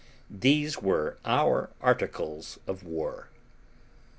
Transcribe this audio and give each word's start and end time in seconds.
These 0.31 0.79
were 0.81 1.19
our 1.25 1.69
articles 1.79 2.57
of 2.65 2.81
war. 2.83 3.27